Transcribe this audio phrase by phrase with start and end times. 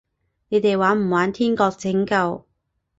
[0.49, 2.45] 你哋玩唔玩天國拯救？